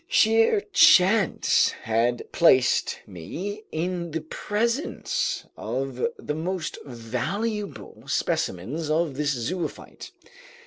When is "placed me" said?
2.31-3.61